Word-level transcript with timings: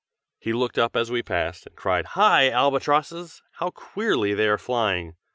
He 0.39 0.51
looked 0.51 0.79
up 0.79 0.95
as 0.95 1.11
we 1.11 1.21
passed, 1.21 1.67
and 1.67 1.75
cried 1.75 2.05
"Hi! 2.17 2.49
albatrosses! 2.49 3.43
how 3.59 3.69
queerly 3.69 4.33
they 4.33 4.47
are 4.47 4.57
flying! 4.57 5.15